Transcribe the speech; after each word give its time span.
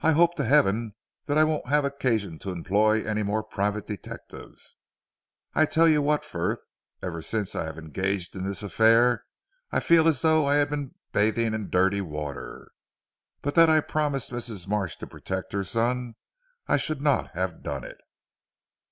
"I 0.00 0.12
hope 0.12 0.36
to 0.36 0.44
heaven 0.44 0.94
that 1.26 1.36
I 1.36 1.42
won't 1.42 1.66
have 1.66 1.84
occasion 1.84 2.38
to 2.38 2.50
employ 2.52 3.02
any 3.02 3.24
more 3.24 3.42
private 3.42 3.84
detectives. 3.84 4.76
I 5.54 5.66
tell 5.66 5.88
you 5.88 6.00
what 6.02 6.24
Frith, 6.24 6.64
ever 7.02 7.20
since 7.20 7.56
I 7.56 7.64
have 7.64 7.76
engaged 7.76 8.36
in 8.36 8.44
this 8.44 8.62
affair 8.62 9.24
I 9.72 9.80
feel 9.80 10.06
as 10.06 10.22
though 10.22 10.46
I 10.46 10.54
had 10.58 10.70
been 10.70 10.94
bathing 11.10 11.52
in 11.52 11.68
dirty 11.68 12.00
water. 12.00 12.70
But 13.42 13.56
that 13.56 13.68
I 13.68 13.80
promised 13.80 14.30
Mrs. 14.30 14.68
Marsh 14.68 14.94
to 14.98 15.06
protect 15.08 15.52
her 15.52 15.64
son, 15.64 16.14
I 16.68 16.76
should 16.76 17.00
not 17.02 17.32
have 17.32 17.60
done 17.64 17.82
it." 17.82 17.98